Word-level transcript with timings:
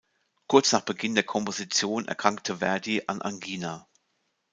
Kurz 0.47 0.71
nach 0.71 0.81
Beginn 0.81 1.13
der 1.13 1.23
Komposition 1.23 2.07
erkrankte 2.07 2.57
Verdi 2.57 3.03
an 3.05 3.21
Angina. 3.21 3.87